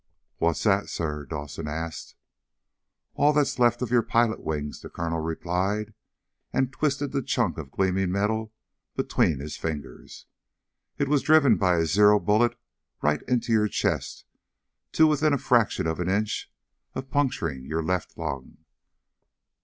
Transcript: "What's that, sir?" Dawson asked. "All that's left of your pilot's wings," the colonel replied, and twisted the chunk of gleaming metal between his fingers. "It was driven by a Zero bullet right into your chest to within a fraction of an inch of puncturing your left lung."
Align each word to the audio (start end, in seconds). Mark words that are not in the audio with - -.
"What's 0.39 0.63
that, 0.63 0.89
sir?" 0.89 1.27
Dawson 1.27 1.67
asked. 1.67 2.15
"All 3.13 3.33
that's 3.33 3.59
left 3.59 3.83
of 3.83 3.91
your 3.91 4.01
pilot's 4.01 4.41
wings," 4.41 4.81
the 4.81 4.89
colonel 4.89 5.19
replied, 5.19 5.93
and 6.51 6.73
twisted 6.73 7.11
the 7.11 7.21
chunk 7.21 7.59
of 7.59 7.69
gleaming 7.69 8.11
metal 8.11 8.51
between 8.95 9.37
his 9.37 9.57
fingers. 9.57 10.25
"It 10.97 11.07
was 11.07 11.21
driven 11.21 11.55
by 11.55 11.75
a 11.75 11.85
Zero 11.85 12.19
bullet 12.19 12.57
right 13.03 13.21
into 13.27 13.51
your 13.51 13.67
chest 13.67 14.25
to 14.93 15.05
within 15.05 15.33
a 15.33 15.37
fraction 15.37 15.85
of 15.85 15.99
an 15.99 16.09
inch 16.09 16.51
of 16.95 17.11
puncturing 17.11 17.65
your 17.67 17.83
left 17.83 18.17
lung." 18.17 18.57